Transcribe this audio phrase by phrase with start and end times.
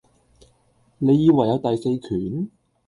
[0.97, 2.49] 你以為有第四權?